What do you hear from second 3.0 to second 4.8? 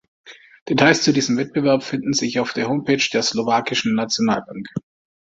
der slowakischen Nationalbank.